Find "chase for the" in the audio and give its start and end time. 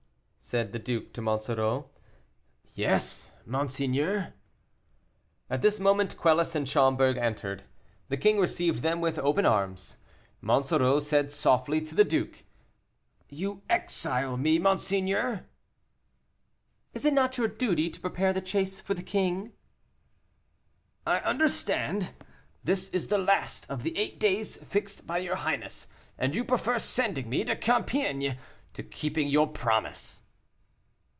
18.41-19.03